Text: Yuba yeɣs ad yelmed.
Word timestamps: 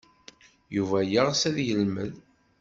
Yuba 0.75 0.99
yeɣs 1.11 1.41
ad 1.49 1.57
yelmed. 1.67 2.13